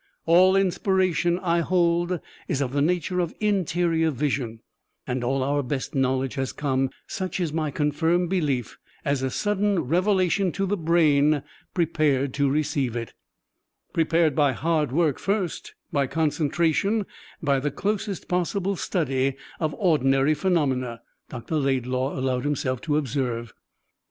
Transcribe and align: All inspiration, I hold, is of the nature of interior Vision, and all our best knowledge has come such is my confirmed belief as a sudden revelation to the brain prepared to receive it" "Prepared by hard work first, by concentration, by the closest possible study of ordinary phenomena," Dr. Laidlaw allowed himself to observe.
All 0.25 0.55
inspiration, 0.55 1.37
I 1.37 1.59
hold, 1.59 2.19
is 2.47 2.59
of 2.59 2.73
the 2.73 2.81
nature 2.81 3.19
of 3.19 3.35
interior 3.39 4.09
Vision, 4.09 4.61
and 5.05 5.23
all 5.23 5.43
our 5.43 5.61
best 5.61 5.93
knowledge 5.93 6.33
has 6.33 6.51
come 6.51 6.89
such 7.05 7.39
is 7.39 7.53
my 7.53 7.69
confirmed 7.69 8.27
belief 8.31 8.79
as 9.05 9.21
a 9.21 9.29
sudden 9.29 9.77
revelation 9.81 10.51
to 10.53 10.65
the 10.65 10.75
brain 10.75 11.43
prepared 11.75 12.33
to 12.33 12.49
receive 12.49 12.95
it" 12.95 13.13
"Prepared 13.93 14.33
by 14.35 14.53
hard 14.53 14.91
work 14.91 15.19
first, 15.19 15.75
by 15.91 16.07
concentration, 16.07 17.05
by 17.43 17.59
the 17.59 17.69
closest 17.69 18.27
possible 18.27 18.75
study 18.75 19.35
of 19.59 19.75
ordinary 19.75 20.33
phenomena," 20.33 21.03
Dr. 21.29 21.57
Laidlaw 21.57 22.17
allowed 22.17 22.43
himself 22.43 22.81
to 22.81 22.97
observe. 22.97 23.53